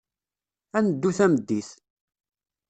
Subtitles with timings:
[0.77, 1.69] Ad neddu tameddit.